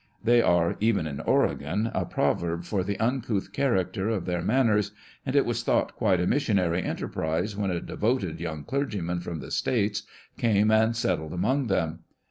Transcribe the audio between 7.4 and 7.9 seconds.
when a